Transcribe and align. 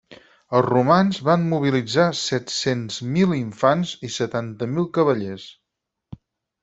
Els 0.59 0.63
romans 0.67 1.19
van 1.27 1.43
mobilitzar 1.51 2.07
set-cents 2.21 2.97
mil 3.19 3.37
infants 3.41 3.93
i 4.09 4.13
setanta 4.17 4.73
mil 4.73 4.89
cavallers. 5.01 5.45